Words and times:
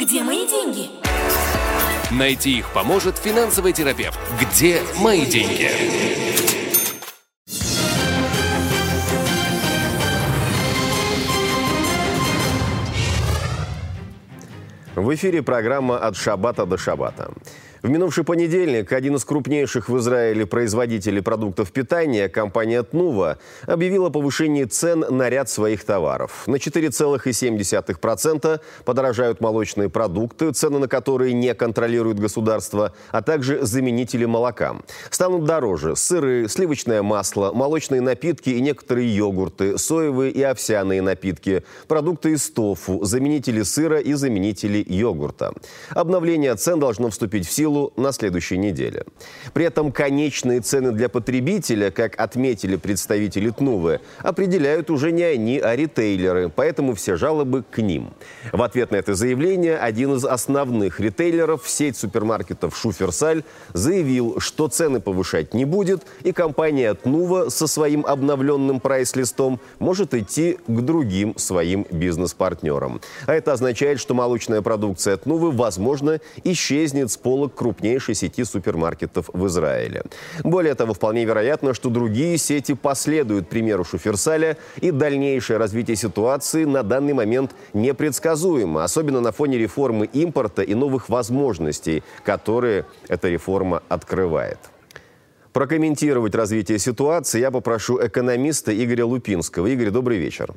Где 0.00 0.22
мои 0.22 0.48
деньги? 0.48 0.88
Найти 2.10 2.60
их 2.60 2.72
поможет 2.72 3.18
финансовый 3.18 3.74
терапевт. 3.74 4.18
Где 4.40 4.80
мои 4.98 5.26
деньги? 5.26 5.68
В 14.96 15.14
эфире 15.14 15.42
программа 15.42 15.98
«От 15.98 16.16
шабата 16.16 16.64
до 16.64 16.78
шабата». 16.78 17.34
В 17.82 17.88
минувший 17.88 18.24
понедельник 18.24 18.92
один 18.92 19.16
из 19.16 19.24
крупнейших 19.24 19.88
в 19.88 19.96
Израиле 19.96 20.44
производителей 20.44 21.22
продуктов 21.22 21.72
питания, 21.72 22.28
компания 22.28 22.82
«Тнува», 22.82 23.38
объявила 23.66 24.10
повышение 24.10 24.66
цен 24.66 25.02
на 25.08 25.30
ряд 25.30 25.48
своих 25.48 25.84
товаров. 25.84 26.42
На 26.46 26.56
4,7% 26.56 28.60
подорожают 28.84 29.40
молочные 29.40 29.88
продукты, 29.88 30.52
цены 30.52 30.78
на 30.78 30.88
которые 30.88 31.32
не 31.32 31.54
контролирует 31.54 32.20
государство, 32.20 32.92
а 33.12 33.22
также 33.22 33.64
заменители 33.64 34.26
молока. 34.26 34.76
Станут 35.08 35.46
дороже 35.46 35.96
сыры, 35.96 36.48
сливочное 36.50 37.02
масло, 37.02 37.50
молочные 37.54 38.02
напитки 38.02 38.50
и 38.50 38.60
некоторые 38.60 39.16
йогурты, 39.16 39.78
соевые 39.78 40.32
и 40.32 40.42
овсяные 40.42 41.00
напитки, 41.00 41.64
продукты 41.88 42.32
из 42.32 42.50
тофу, 42.50 43.02
заменители 43.04 43.62
сыра 43.62 44.00
и 44.00 44.12
заменители 44.12 44.84
йогурта. 44.86 45.54
Обновление 45.90 46.54
цен 46.56 46.78
должно 46.78 47.08
вступить 47.08 47.48
в 47.48 47.50
силу 47.50 47.69
силу 47.70 47.92
на 47.96 48.12
следующей 48.12 48.58
неделе. 48.58 49.04
При 49.52 49.64
этом 49.64 49.92
конечные 49.92 50.60
цены 50.60 50.92
для 50.92 51.08
потребителя, 51.08 51.90
как 51.90 52.20
отметили 52.20 52.76
представители 52.76 53.50
ТНУВы, 53.50 54.00
определяют 54.18 54.90
уже 54.90 55.12
не 55.12 55.22
они, 55.22 55.58
а 55.58 55.76
ритейлеры, 55.76 56.48
поэтому 56.48 56.94
все 56.94 57.16
жалобы 57.16 57.64
к 57.70 57.78
ним. 57.78 58.10
В 58.52 58.62
ответ 58.62 58.90
на 58.90 58.96
это 58.96 59.14
заявление 59.14 59.78
один 59.78 60.14
из 60.14 60.24
основных 60.24 61.00
ритейлеров, 61.00 61.68
сеть 61.68 61.96
супермаркетов 61.96 62.76
«Шуферсаль», 62.76 63.42
заявил, 63.72 64.40
что 64.40 64.68
цены 64.68 65.00
повышать 65.00 65.54
не 65.54 65.64
будет, 65.64 66.02
и 66.24 66.32
компания 66.32 66.94
ТНУВа 66.94 67.50
со 67.50 67.66
своим 67.66 68.04
обновленным 68.06 68.80
прайс-листом 68.80 69.60
может 69.78 70.14
идти 70.14 70.58
к 70.66 70.80
другим 70.80 71.34
своим 71.36 71.86
бизнес-партнерам. 71.90 73.00
А 73.26 73.34
это 73.34 73.52
означает, 73.52 74.00
что 74.00 74.14
молочная 74.14 74.62
продукция 74.62 75.16
ТНУВы, 75.16 75.50
возможно, 75.50 76.20
исчезнет 76.44 77.10
с 77.10 77.16
полок 77.16 77.54
крупнейшей 77.60 78.14
сети 78.14 78.44
супермаркетов 78.44 79.28
в 79.34 79.46
Израиле. 79.46 80.02
Более 80.42 80.74
того, 80.74 80.94
вполне 80.94 81.26
вероятно, 81.26 81.74
что 81.74 81.90
другие 81.90 82.38
сети 82.38 82.72
последуют 82.72 83.50
примеру 83.50 83.84
Шуферсаля, 83.84 84.56
и 84.80 84.90
дальнейшее 84.90 85.58
развитие 85.58 85.96
ситуации 85.96 86.64
на 86.64 86.82
данный 86.82 87.12
момент 87.12 87.50
непредсказуемо, 87.74 88.82
особенно 88.82 89.20
на 89.20 89.30
фоне 89.30 89.58
реформы 89.58 90.06
импорта 90.06 90.62
и 90.62 90.74
новых 90.74 91.10
возможностей, 91.10 92.02
которые 92.24 92.86
эта 93.08 93.28
реформа 93.28 93.82
открывает. 93.90 94.58
Прокомментировать 95.52 96.34
развитие 96.34 96.78
ситуации 96.78 97.40
я 97.40 97.50
попрошу 97.50 97.98
экономиста 98.06 98.72
Игоря 98.72 99.04
Лупинского. 99.04 99.66
Игорь, 99.66 99.90
добрый 99.90 100.16
вечер. 100.16 100.54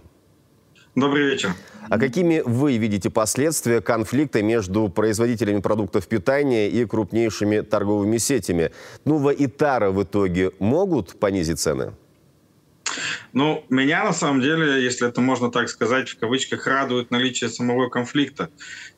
Добрый 0.95 1.25
вечер. 1.25 1.55
А 1.89 1.97
какими 1.97 2.41
вы 2.45 2.77
видите 2.77 3.09
последствия 3.09 3.81
конфликта 3.81 4.43
между 4.43 4.89
производителями 4.89 5.59
продуктов 5.59 6.07
питания 6.07 6.69
и 6.69 6.85
крупнейшими 6.85 7.61
торговыми 7.61 8.17
сетями? 8.17 8.71
И 9.37 9.47
Тара 9.47 9.89
в 9.91 10.03
итоге 10.03 10.51
могут 10.59 11.19
понизить 11.19 11.59
цены? 11.59 11.93
Ну, 13.33 13.65
меня 13.69 14.03
на 14.03 14.13
самом 14.13 14.41
деле, 14.41 14.83
если 14.83 15.07
это 15.07 15.19
можно 15.19 15.51
так 15.51 15.67
сказать, 15.67 16.07
в 16.07 16.19
кавычках, 16.19 16.67
радует 16.67 17.09
наличие 17.09 17.49
самого 17.49 17.89
конфликта. 17.89 18.51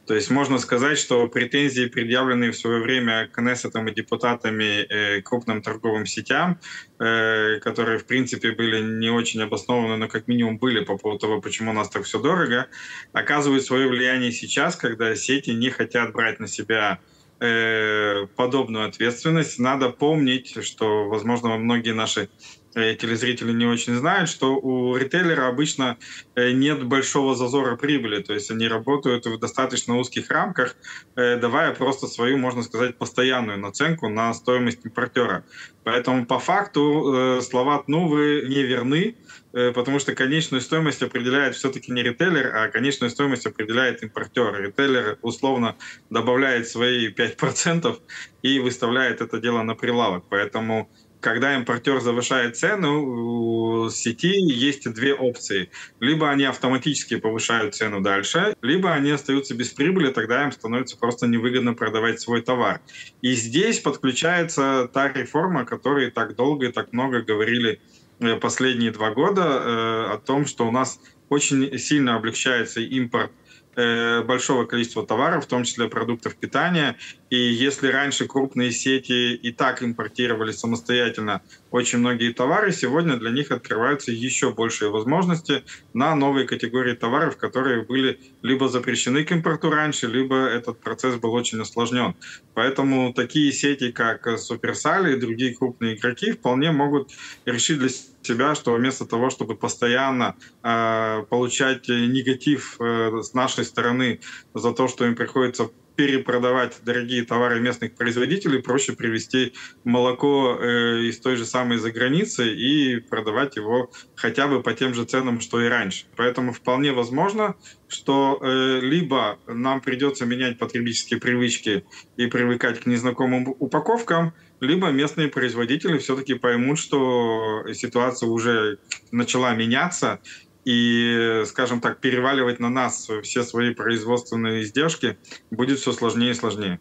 То 0.06 0.14
есть 0.14 0.30
можно 0.30 0.58
сказать, 0.58 0.98
что 0.98 1.26
претензии, 1.30 1.86
предъявленные 1.86 2.52
в 2.52 2.58
свое 2.58 2.82
время 2.82 3.30
Кнессетом 3.34 3.88
и 3.88 3.96
депутатами 3.96 4.86
э, 4.90 5.22
крупным 5.22 5.62
торговым 5.62 6.06
сетям, 6.06 6.60
э, 7.00 7.60
которые, 7.62 7.98
в 7.98 8.06
принципе, 8.06 8.52
были 8.52 8.82
не 8.82 9.10
очень 9.10 9.42
обоснованы, 9.42 9.96
но 9.96 10.10
как 10.10 10.28
минимум 10.28 10.58
были 10.58 10.84
по 10.84 10.98
поводу 10.98 11.20
того, 11.20 11.42
почему 11.42 11.72
у 11.72 11.74
нас 11.74 11.90
так 11.90 12.04
все 12.04 12.20
дорого, 12.20 12.68
оказывают 13.14 13.64
свое 13.64 13.88
влияние 13.88 14.34
сейчас, 14.34 14.76
когда 14.76 15.16
сети 15.16 15.52
не 15.52 15.70
хотят 15.70 16.12
брать 16.12 16.42
на 16.42 16.48
себя 16.48 17.00
э, 17.40 18.28
подобную 18.36 18.86
ответственность. 18.90 19.60
Надо 19.60 19.90
помнить, 19.92 20.62
что, 20.62 21.08
возможно, 21.08 21.56
многие 21.58 21.94
наши 21.94 22.28
телезрители 22.76 23.54
не 23.54 23.66
очень 23.66 23.96
знают, 23.96 24.30
что 24.30 24.58
у 24.58 24.98
ритейлера 24.98 25.48
обычно 25.48 25.98
э, 26.36 26.52
нет 26.52 26.84
большого 26.84 27.34
зазора 27.36 27.78
прибыли, 27.78 28.22
то 28.22 28.34
есть 28.34 28.52
они 28.52 28.68
работают 28.68 29.26
в 29.26 29.40
достаточно 29.40 29.98
узких 29.98 30.30
рамках, 30.30 30.76
э, 31.16 31.38
давая 31.38 31.74
просто 31.74 32.08
свою, 32.08 32.38
можно 32.38 32.64
сказать, 32.64 32.98
постоянную 32.98 33.58
наценку 33.58 34.10
на 34.10 34.34
стоимость 34.34 34.86
импортера. 34.86 35.46
Поэтому 35.84 36.26
по 36.26 36.40
факту 36.40 37.40
слова 37.42 37.84
«тнувы» 37.84 38.46
не 38.48 38.64
верны, 38.64 39.16
потому 39.52 40.00
что 40.00 40.16
конечную 40.16 40.62
стоимость 40.62 41.04
определяет 41.04 41.56
все-таки 41.56 41.92
не 41.92 42.02
ритейлер, 42.02 42.56
а 42.56 42.70
конечную 42.70 43.12
стоимость 43.12 43.46
определяет 43.46 44.02
импортер. 44.02 44.60
Ритейлер 44.60 45.20
условно 45.22 45.76
добавляет 46.10 46.68
свои 46.68 47.14
5% 47.14 48.00
и 48.42 48.60
выставляет 48.60 49.22
это 49.22 49.40
дело 49.40 49.62
на 49.62 49.76
прилавок. 49.76 50.26
Поэтому 50.28 50.90
когда 51.26 51.56
импортер 51.56 52.02
завышает 52.02 52.56
цену, 52.56 53.04
у 53.04 53.90
сети 53.90 54.40
есть 54.40 54.88
две 54.94 55.16
опции. 55.16 55.72
Либо 56.00 56.30
они 56.30 56.44
автоматически 56.44 57.18
повышают 57.18 57.74
цену 57.74 58.00
дальше, 58.00 58.56
либо 58.62 58.94
они 58.94 59.10
остаются 59.10 59.56
без 59.56 59.70
прибыли, 59.70 60.12
тогда 60.12 60.44
им 60.44 60.52
становится 60.52 60.98
просто 61.00 61.26
невыгодно 61.26 61.74
продавать 61.74 62.22
свой 62.22 62.44
товар. 62.44 62.80
И 63.24 63.34
здесь 63.34 63.80
подключается 63.80 64.88
та 64.94 65.12
реформа, 65.12 65.62
о 65.62 65.66
которой 65.66 66.12
так 66.12 66.36
долго 66.36 66.68
и 66.68 66.72
так 66.72 66.94
много 66.94 67.24
говорили 67.24 67.82
э, 68.20 68.36
последние 68.36 68.92
два 68.92 69.10
года, 69.10 69.42
э, 69.42 70.14
о 70.14 70.18
том, 70.24 70.46
что 70.46 70.68
у 70.68 70.72
нас 70.72 71.00
очень 71.30 71.76
сильно 71.80 72.18
облегчается 72.18 72.82
импорт 72.82 73.32
большого 73.76 74.66
количества 74.66 75.06
товаров, 75.06 75.46
в 75.46 75.48
том 75.48 75.64
числе 75.64 75.88
продуктов 75.88 76.36
питания. 76.36 76.96
И 77.30 77.38
если 77.38 77.88
раньше 77.88 78.26
крупные 78.28 78.72
сети 78.72 79.34
и 79.36 79.52
так 79.52 79.84
импортировали 79.84 80.52
самостоятельно 80.52 81.42
очень 81.72 82.00
многие 82.00 82.32
товары, 82.32 82.72
сегодня 82.72 83.18
для 83.18 83.32
них 83.32 83.52
открываются 83.52 84.12
еще 84.12 84.54
большие 84.54 84.92
возможности 84.92 85.64
на 85.94 86.16
новые 86.16 86.48
категории 86.48 86.94
товаров, 86.94 87.36
которые 87.38 87.84
были 87.84 88.20
либо 88.42 88.70
запрещены 88.70 89.26
к 89.26 89.32
импорту 89.32 89.70
раньше, 89.70 90.08
либо 90.08 90.36
этот 90.36 90.80
процесс 90.80 91.16
был 91.16 91.34
очень 91.34 91.60
осложнен. 91.60 92.16
Поэтому 92.54 93.14
такие 93.14 93.52
сети, 93.52 93.92
как 93.92 94.40
Суперсаль 94.40 95.12
и 95.12 95.20
другие 95.20 95.54
крупные 95.54 95.96
игроки, 95.96 96.32
вполне 96.32 96.72
могут 96.72 97.12
решить 97.46 97.80
для 97.80 97.90
себя, 97.90 98.15
что 98.56 98.74
вместо 98.74 99.06
того, 99.06 99.30
чтобы 99.30 99.56
постоянно 99.56 100.36
э, 100.64 101.24
получать 101.30 101.88
негатив 101.88 102.80
э, 102.80 103.22
с 103.22 103.34
нашей 103.34 103.66
стороны 103.66 104.22
за 104.54 104.74
то, 104.74 104.88
что 104.88 105.06
им 105.06 105.16
приходится 105.16 105.70
перепродавать 105.96 106.80
дорогие 106.84 107.24
товары 107.24 107.60
местных 107.60 107.96
производителей, 107.96 108.62
проще 108.62 108.94
привезти 108.94 109.54
молоко 109.84 110.58
э, 110.60 111.02
из 111.04 111.20
той 111.20 111.36
же 111.36 111.46
самой 111.46 111.78
за 111.78 111.92
границы 111.92 112.54
и 112.54 113.00
продавать 113.00 113.56
его 113.56 113.92
хотя 114.16 114.48
бы 114.48 114.62
по 114.62 114.74
тем 114.74 114.94
же 114.94 115.06
ценам, 115.06 115.40
что 115.40 115.62
и 115.62 115.68
раньше. 115.68 116.06
Поэтому 116.16 116.54
вполне 116.54 116.92
возможно, 116.92 117.56
что 117.88 118.40
э, 118.42 118.80
либо 118.82 119.40
нам 119.48 119.82
придется 119.82 120.26
менять 120.26 120.58
потребительские 120.58 121.20
привычки 121.20 121.86
и 122.18 122.28
привыкать 122.28 122.82
к 122.82 122.86
незнакомым 122.86 123.56
упаковкам, 123.60 124.34
либо 124.60 124.90
местные 124.90 125.28
производители 125.28 125.98
все-таки 125.98 126.34
поймут, 126.34 126.80
что 126.80 127.66
ситуация 127.74 128.30
уже 128.30 128.80
начала 129.12 129.54
меняться, 129.54 130.22
и, 130.66 131.44
скажем 131.46 131.80
так, 131.80 132.00
переваливать 132.00 132.60
на 132.60 132.70
нас 132.70 133.08
все 133.24 133.44
свои 133.44 133.74
производственные 133.74 134.64
издержки 134.64 135.18
будет 135.52 135.80
все 135.80 135.92
сложнее 135.94 136.32
и 136.32 136.34
сложнее. 136.34 136.80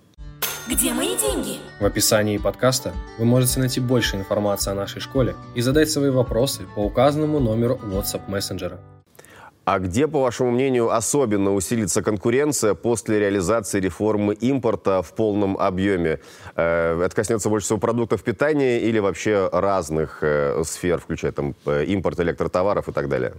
Где 0.66 0.94
мои 0.94 1.14
деньги? 1.16 1.58
В 1.78 1.84
описании 1.84 2.38
подкаста 2.38 2.94
вы 3.18 3.26
можете 3.26 3.60
найти 3.60 3.80
больше 3.80 4.16
информации 4.16 4.70
о 4.70 4.74
нашей 4.74 5.00
школе 5.00 5.36
и 5.54 5.60
задать 5.60 5.90
свои 5.90 6.08
вопросы 6.08 6.62
по 6.74 6.80
указанному 6.80 7.38
номеру 7.38 7.78
WhatsApp 7.84 8.22
мессенджера. 8.28 8.80
А 9.66 9.78
где, 9.78 10.06
по 10.08 10.20
вашему 10.20 10.50
мнению, 10.50 10.90
особенно 10.90 11.54
усилится 11.54 12.02
конкуренция 12.02 12.74
после 12.74 13.18
реализации 13.18 13.80
реформы 13.80 14.34
импорта 14.34 15.02
в 15.02 15.14
полном 15.14 15.56
объеме? 15.56 16.20
Э, 16.54 17.02
это 17.02 17.14
коснется 17.16 17.48
больше 17.48 17.66
всего 17.66 17.78
продуктов 17.78 18.22
питания 18.22 18.80
или 18.80 18.98
вообще 18.98 19.48
разных 19.52 20.18
э, 20.22 20.62
сфер, 20.64 20.98
включая 20.98 21.32
там 21.32 21.54
э, 21.64 21.84
импорт 21.84 22.20
электротоваров 22.20 22.88
и 22.88 22.92
так 22.92 23.08
далее? 23.08 23.34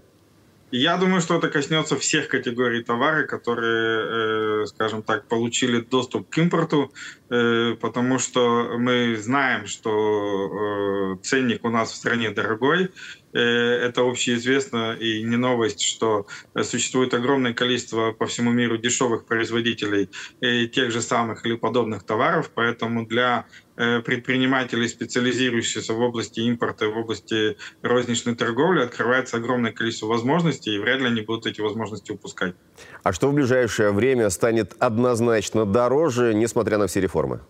Я 0.78 0.98
думаю, 0.98 1.22
что 1.22 1.38
это 1.38 1.50
коснется 1.50 1.98
всех 1.98 2.28
категорий 2.28 2.84
товаров, 2.84 3.28
которые 3.28 4.46
скажем 4.68 5.04
так, 5.04 5.28
получили 5.28 5.80
доступ 5.80 6.30
к 6.30 6.38
импорту, 6.38 6.92
потому 7.30 8.20
что 8.20 8.78
мы 8.78 9.16
знаем, 9.18 9.68
что 9.68 11.18
ценник 11.24 11.64
у 11.64 11.70
нас 11.70 11.92
в 11.92 11.96
стране 11.96 12.32
дорогой, 12.32 12.92
это 13.40 14.02
общеизвестно 14.02 14.94
и 14.94 15.22
не 15.24 15.36
новость, 15.36 15.82
что 15.82 16.26
существует 16.64 17.14
огромное 17.14 17.54
количество 17.54 18.12
по 18.12 18.26
всему 18.26 18.52
миру 18.52 18.78
дешевых 18.78 19.26
производителей 19.26 20.10
тех 20.40 20.92
же 20.92 21.02
самых 21.02 21.46
или 21.46 21.56
подобных 21.56 22.04
товаров, 22.04 22.52
поэтому 22.54 23.06
для 23.06 23.46
Э, 23.78 24.00
предпринимателей, 24.00 24.88
специализирующихся 24.88 25.94
в 25.94 26.00
области 26.00 26.40
импорта, 26.40 26.88
в 26.88 26.98
области 26.98 27.58
розничной 27.82 28.34
торговли, 28.34 28.82
открывается 28.82 29.36
огромное 29.36 29.74
количество 29.74 30.08
возможностей, 30.08 30.76
и 30.76 30.80
вряд 30.80 31.02
ли 31.02 31.08
они 31.08 31.22
будут 31.22 31.46
эти 31.46 31.60
возможности 31.60 32.14
упускать. 32.14 32.56
А 33.04 33.12
что 33.12 33.28
в 33.28 33.34
ближайшее 33.34 33.92
время 33.92 34.30
станет 34.30 34.76
однозначно 34.80 35.66
дороже, 35.66 36.34
несмотря 36.34 36.78
на 36.78 36.88
все 36.88 37.02
реформы? 37.02 37.42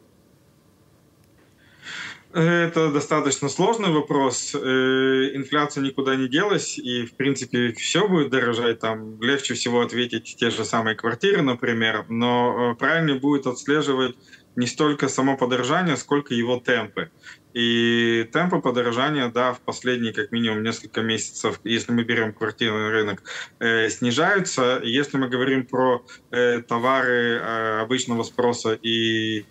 Это 2.35 2.91
достаточно 2.91 3.47
сложный 3.47 3.91
вопрос. 3.93 4.53
Э, 4.53 4.59
инфляция 4.59 5.81
никуда 5.81 6.17
не 6.17 6.27
делась, 6.27 6.77
и, 6.77 7.05
в 7.05 7.15
принципе, 7.15 7.71
все 7.71 8.09
будет 8.09 8.29
дорожать. 8.29 8.81
Там 8.81 9.21
легче 9.21 9.53
всего 9.53 9.79
ответить 9.79 10.35
те 10.37 10.49
же 10.49 10.65
самые 10.65 10.97
квартиры, 10.97 11.41
например, 11.41 12.05
но 12.09 12.73
э, 12.73 12.75
правильнее 12.75 13.17
будет 13.21 13.47
отслеживать 13.47 14.17
не 14.57 14.67
столько 14.67 15.07
само 15.07 15.37
подорожание, 15.37 15.95
сколько 15.95 16.33
его 16.33 16.59
темпы. 16.59 17.09
И 17.53 18.29
темпы 18.33 18.59
подорожания, 18.59 19.29
да, 19.29 19.53
в 19.53 19.61
последние 19.61 20.11
как 20.11 20.33
минимум 20.33 20.61
несколько 20.61 21.01
месяцев, 21.01 21.61
если 21.63 21.93
мы 21.93 22.03
берем 22.03 22.33
квартирный 22.33 22.89
рынок, 22.89 23.23
э, 23.59 23.87
снижаются. 23.89 24.81
Если 24.83 25.17
мы 25.17 25.29
говорим 25.29 25.65
про 25.65 26.05
э, 26.31 26.61
товары 26.61 27.39
э, 27.39 27.79
обычного 27.81 28.23
спроса 28.23 28.73
и 28.73 29.45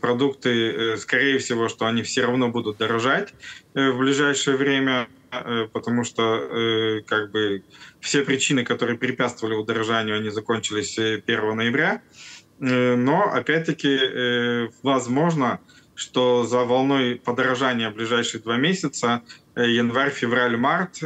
продукты, 0.00 0.70
э, 0.70 0.96
скорее 0.96 1.38
всего, 1.38 1.68
что 1.68 1.86
они 1.86 2.02
все 2.02 2.22
равно 2.22 2.48
будут 2.48 2.78
дорожать 2.78 3.34
э, 3.74 3.90
в 3.90 3.98
ближайшее 3.98 4.56
время, 4.56 5.08
э, 5.30 5.68
потому 5.72 6.04
что 6.04 6.22
э, 6.22 7.02
как 7.06 7.30
бы 7.30 7.64
все 8.00 8.24
причины, 8.24 8.64
которые 8.64 8.98
препятствовали 8.98 9.54
удорожанию, 9.54 10.16
они 10.16 10.30
закончились 10.30 10.98
1 10.98 11.22
э, 11.26 11.54
ноября. 11.54 12.02
Э, 12.60 12.96
но, 12.96 13.32
опять-таки, 13.32 13.98
э, 13.98 14.68
возможно, 14.82 15.60
что 15.98 16.44
за 16.44 16.64
волной 16.64 17.16
подорожания 17.16 17.90
ближайшие 17.90 18.40
два 18.40 18.56
месяца 18.56 19.22
э, 19.56 19.68
январь, 19.68 20.10
февраль, 20.10 20.56
март 20.56 21.00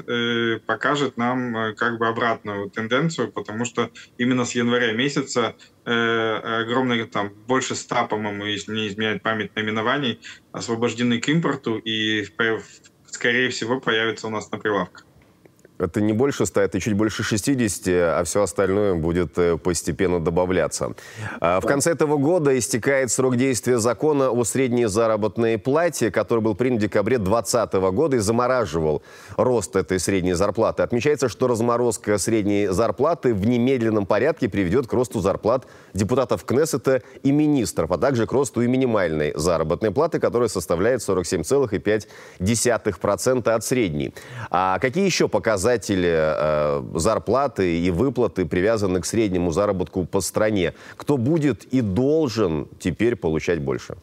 покажет 0.66 1.16
нам 1.16 1.74
как 1.74 1.98
бы 1.98 2.06
обратную 2.06 2.68
тенденцию, 2.68 3.32
потому 3.32 3.64
что 3.64 3.90
именно 4.18 4.44
с 4.44 4.54
января 4.54 4.92
месяца 4.92 5.56
огромное, 5.84 7.06
там, 7.06 7.30
больше 7.48 7.74
ста, 7.74 8.04
по-моему, 8.04 8.44
если 8.44 8.72
не 8.72 8.88
изменяет 8.88 9.22
память 9.22 9.56
наименований, 9.56 10.20
освобождены 10.52 11.20
к 11.20 11.28
импорту 11.28 11.78
и, 11.78 12.24
скорее 13.06 13.48
всего, 13.48 13.80
появятся 13.80 14.28
у 14.28 14.30
нас 14.30 14.50
на 14.52 14.58
прилавках. 14.58 15.06
Это 15.82 16.00
не 16.00 16.12
больше 16.12 16.46
100, 16.46 16.60
это 16.60 16.78
чуть 16.80 16.94
больше 16.94 17.24
60, 17.24 17.88
а 17.88 18.22
все 18.24 18.42
остальное 18.42 18.94
будет 18.94 19.36
э, 19.36 19.58
постепенно 19.58 20.20
добавляться. 20.20 20.92
А, 21.40 21.60
в 21.60 21.66
конце 21.66 21.90
этого 21.90 22.16
года 22.16 22.56
истекает 22.56 23.10
срок 23.10 23.36
действия 23.36 23.78
закона 23.78 24.30
о 24.30 24.44
средней 24.44 24.86
заработной 24.86 25.58
плате, 25.58 26.12
который 26.12 26.38
был 26.40 26.54
принят 26.54 26.78
в 26.78 26.82
декабре 26.82 27.18
2020 27.18 27.72
года 27.92 28.16
и 28.16 28.20
замораживал 28.20 29.02
рост 29.36 29.76
этой 29.76 29.98
средней 29.98 30.34
зарплаты. 30.34 30.84
Отмечается, 30.84 31.28
что 31.28 31.48
разморозка 31.48 32.16
средней 32.18 32.68
зарплаты 32.68 33.34
в 33.34 33.44
немедленном 33.46 34.06
порядке 34.06 34.48
приведет 34.48 34.86
к 34.86 34.92
росту 34.92 35.18
зарплат 35.20 35.66
депутатов 35.94 36.44
Кнессета 36.44 37.02
и 37.24 37.32
министров, 37.32 37.90
а 37.90 37.98
также 37.98 38.26
к 38.26 38.32
росту 38.32 38.62
и 38.62 38.68
минимальной 38.68 39.32
заработной 39.34 39.90
платы, 39.90 40.20
которая 40.20 40.48
составляет 40.48 41.00
47,5% 41.00 43.50
от 43.50 43.64
средней. 43.64 44.14
А 44.50 44.78
какие 44.78 45.04
еще 45.04 45.26
показатели 45.28 45.71
показатели 45.72 46.12
э, 46.12 46.98
зарплаты 46.98 47.78
и 47.78 47.90
выплаты 47.90 48.44
привязаны 48.44 49.00
к 49.00 49.06
среднему 49.06 49.50
заработку 49.52 50.04
по 50.04 50.20
стране. 50.20 50.72
Кто 50.96 51.16
будет 51.16 51.64
и 51.74 51.80
должен 51.80 52.66
теперь 52.78 53.16
получать 53.16 53.60
больше? 53.60 53.96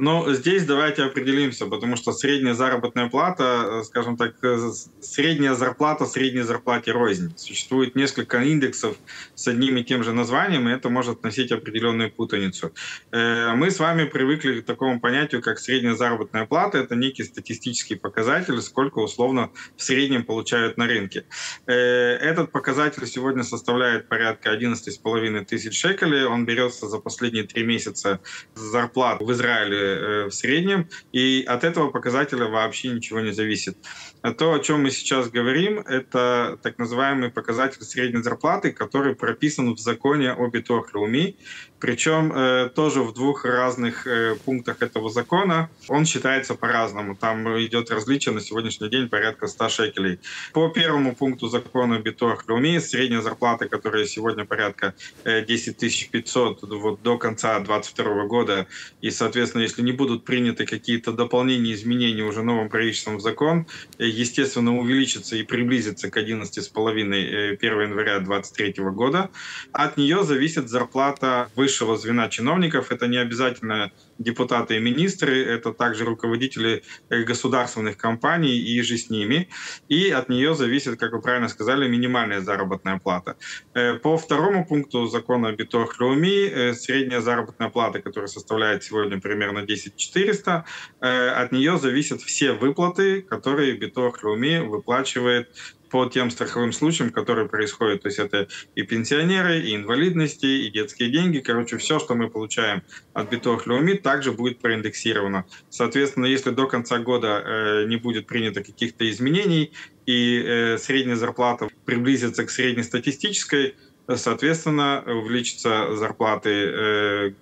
Ну, 0.00 0.32
здесь 0.32 0.64
давайте 0.64 1.02
определимся, 1.02 1.66
потому 1.66 1.96
что 1.96 2.12
средняя 2.12 2.54
заработная 2.54 3.08
плата, 3.08 3.80
э, 3.80 3.82
скажем 3.82 4.16
так, 4.16 4.36
э, 4.44 4.70
средняя 5.00 5.54
зарплата 5.54 6.06
средней 6.06 6.42
зарплате 6.42 6.92
рознь. 6.92 7.36
Существует 7.36 7.96
несколько 7.96 8.38
индексов 8.38 8.96
с 9.34 9.48
одним 9.48 9.76
и 9.76 9.82
тем 9.82 10.04
же 10.04 10.12
названием, 10.12 10.68
и 10.68 10.72
это 10.72 10.88
может 10.88 11.24
носить 11.24 11.50
определенную 11.50 12.12
путаницу. 12.12 12.72
Э, 13.10 13.54
мы 13.56 13.72
с 13.72 13.80
вами 13.80 14.04
привыкли 14.04 14.60
к 14.60 14.66
такому 14.66 15.00
понятию, 15.00 15.42
как 15.42 15.58
средняя 15.58 15.96
заработная 15.96 16.46
плата. 16.46 16.78
Это 16.78 16.94
некий 16.94 17.24
статистический 17.24 17.96
показатель, 17.96 18.62
сколько 18.62 19.00
условно 19.00 19.50
в 19.76 19.82
среднем 19.82 20.22
получают 20.22 20.76
на 20.76 20.86
рынке. 20.86 21.24
Этот 21.66 22.52
показатель 22.52 23.06
сегодня 23.06 23.42
составляет 23.42 24.08
порядка 24.08 24.52
11,5 24.52 25.44
тысяч 25.44 25.76
шекелей. 25.80 26.24
Он 26.24 26.46
берется 26.46 26.86
за 26.86 26.98
последние 26.98 27.44
три 27.44 27.64
месяца 27.64 28.20
зарплат 28.54 29.20
в 29.20 29.32
Израиле 29.32 29.87
в 30.28 30.30
среднем, 30.30 30.88
и 31.12 31.44
от 31.46 31.64
этого 31.64 31.90
показателя 31.90 32.46
вообще 32.46 32.88
ничего 32.88 33.20
не 33.20 33.32
зависит. 33.32 33.78
А 34.22 34.32
то, 34.32 34.52
о 34.52 34.58
чем 34.58 34.82
мы 34.82 34.90
сейчас 34.90 35.30
говорим, 35.30 35.78
это 35.80 36.58
так 36.62 36.78
называемый 36.78 37.30
показатель 37.30 37.82
средней 37.82 38.22
зарплаты, 38.22 38.72
который 38.72 39.14
прописан 39.14 39.74
в 39.74 39.78
законе 39.78 40.32
о 40.32 40.48
Битохлеуми, 40.48 41.36
причем 41.78 42.32
э, 42.32 42.70
тоже 42.74 43.02
в 43.02 43.14
двух 43.14 43.44
разных 43.44 44.06
э, 44.06 44.34
пунктах 44.44 44.82
этого 44.82 45.10
закона. 45.10 45.70
Он 45.88 46.04
считается 46.04 46.54
по-разному. 46.54 47.14
Там 47.14 47.46
идет 47.64 47.90
различие 47.90 48.34
на 48.34 48.40
сегодняшний 48.40 48.88
день 48.88 49.08
порядка 49.08 49.46
100 49.46 49.68
шекелей. 49.68 50.18
По 50.52 50.68
первому 50.68 51.14
пункту 51.14 51.48
закона 51.48 52.00
Битохлеуми 52.00 52.78
средняя 52.78 53.20
зарплата, 53.20 53.68
которая 53.68 54.06
сегодня 54.06 54.44
порядка 54.44 54.94
э, 55.24 55.44
10 55.44 56.10
500 56.10 56.62
вот, 56.62 57.02
до 57.02 57.18
конца 57.18 57.60
2022 57.60 58.24
года, 58.26 58.66
и, 59.00 59.10
соответственно, 59.10 59.62
если 59.62 59.82
не 59.82 59.92
будут 59.92 60.24
приняты 60.24 60.66
какие-то 60.66 61.12
дополнения, 61.12 61.72
изменения 61.72 62.24
уже 62.24 62.42
новым 62.42 62.68
правительством 62.68 63.18
в 63.18 63.20
закон, 63.20 63.66
э, 63.98 64.07
естественно, 64.08 64.76
увеличится 64.76 65.36
и 65.36 65.42
приблизится 65.42 66.10
к 66.10 66.16
11,5 66.16 67.52
1 67.52 67.80
января 67.80 68.20
2023 68.20 68.84
года. 68.90 69.30
От 69.72 69.96
нее 69.96 70.24
зависит 70.24 70.68
зарплата 70.68 71.50
высшего 71.56 71.96
звена 71.96 72.28
чиновников. 72.28 72.90
Это 72.90 73.06
не 73.06 73.18
обязательно 73.18 73.92
депутаты 74.18 74.76
и 74.76 74.80
министры, 74.80 75.44
это 75.44 75.72
также 75.72 76.04
руководители 76.04 76.82
э, 77.08 77.22
государственных 77.22 77.96
компаний 77.96 78.58
и 78.58 78.82
же 78.82 78.96
с 78.96 79.10
ними. 79.10 79.48
И 79.88 80.10
от 80.10 80.28
нее 80.28 80.54
зависит, 80.54 80.98
как 80.98 81.12
вы 81.12 81.22
правильно 81.22 81.48
сказали, 81.48 81.88
минимальная 81.88 82.40
заработная 82.40 82.98
плата. 82.98 83.36
Э, 83.74 83.94
по 83.94 84.16
второму 84.16 84.66
пункту 84.66 85.06
закона 85.06 85.52
Битох 85.52 86.00
Леуми 86.00 86.48
э, 86.48 86.74
средняя 86.74 87.20
заработная 87.20 87.70
плата, 87.70 88.02
которая 88.02 88.28
составляет 88.28 88.84
сегодня 88.84 89.20
примерно 89.20 89.62
10 89.62 89.96
400, 89.96 90.64
от 91.00 91.52
нее 91.52 91.78
зависят 91.78 92.20
все 92.22 92.52
выплаты, 92.52 93.22
которые 93.22 93.76
Битох 93.76 94.22
Леуми 94.22 94.58
выплачивает 94.58 95.48
по 95.90 96.06
тем 96.06 96.30
страховым 96.30 96.72
случаям, 96.72 97.10
которые 97.10 97.48
происходят. 97.48 98.02
То 98.02 98.08
есть 98.08 98.18
это 98.18 98.48
и 98.74 98.82
пенсионеры, 98.82 99.60
и 99.60 99.74
инвалидности, 99.74 100.46
и 100.46 100.70
детские 100.70 101.10
деньги. 101.10 101.38
Короче, 101.38 101.78
все, 101.78 101.98
что 101.98 102.14
мы 102.14 102.28
получаем 102.28 102.82
от 103.12 103.30
Битох 103.30 103.66
Леуми, 103.66 103.94
также 103.94 104.32
будет 104.32 104.58
проиндексировано. 104.58 105.44
Соответственно, 105.70 106.26
если 106.26 106.50
до 106.50 106.66
конца 106.66 106.98
года 106.98 107.42
э, 107.44 107.84
не 107.86 107.96
будет 107.96 108.26
принято 108.26 108.62
каких-то 108.62 109.08
изменений, 109.10 109.72
и 110.06 110.42
э, 110.42 110.78
средняя 110.78 111.16
зарплата 111.16 111.68
приблизится 111.84 112.44
к 112.44 112.50
среднестатистической, 112.50 113.74
соответственно, 114.14 115.04
увеличатся 115.06 115.96
зарплаты 115.96 116.50
э, 116.50 117.32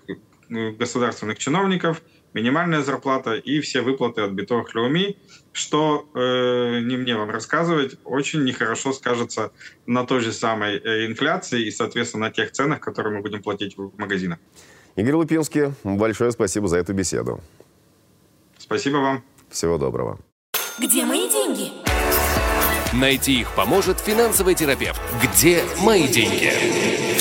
государственных 0.48 1.38
чиновников– 1.38 2.02
минимальная 2.36 2.82
зарплата 2.82 3.34
и 3.34 3.60
все 3.60 3.80
выплаты 3.80 4.20
от 4.20 4.32
Битох 4.32 4.74
Леуми, 4.74 5.16
что, 5.52 6.06
э, 6.14 6.80
не 6.80 6.96
мне 6.98 7.16
вам 7.16 7.30
рассказывать, 7.30 7.96
очень 8.04 8.44
нехорошо 8.44 8.92
скажется 8.92 9.50
на 9.86 10.04
той 10.04 10.20
же 10.20 10.32
самой 10.32 10.76
э, 10.76 11.06
инфляции 11.06 11.66
и, 11.66 11.70
соответственно, 11.70 12.26
на 12.26 12.30
тех 12.30 12.52
ценах, 12.52 12.80
которые 12.80 13.16
мы 13.16 13.22
будем 13.22 13.42
платить 13.42 13.78
в 13.78 13.90
магазинах. 13.96 14.38
Игорь 14.96 15.14
Лупинский, 15.14 15.72
большое 15.82 16.30
спасибо 16.30 16.68
за 16.68 16.76
эту 16.76 16.92
беседу. 16.92 17.40
Спасибо 18.58 18.96
вам. 18.98 19.24
Всего 19.48 19.78
доброго. 19.78 20.18
Где 20.78 21.06
мои 21.06 21.30
деньги? 21.30 21.72
Найти 22.92 23.40
их 23.40 23.54
поможет 23.54 23.98
финансовый 23.98 24.54
терапевт. 24.54 25.00
Где 25.22 25.64
мои 25.82 26.06
деньги? 26.06 27.15